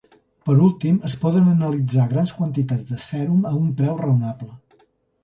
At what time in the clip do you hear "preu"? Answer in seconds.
3.83-3.95